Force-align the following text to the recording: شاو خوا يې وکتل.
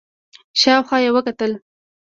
شاو 0.61 0.81
خوا 0.87 0.97
يې 1.03 1.09
وکتل. 1.15 1.51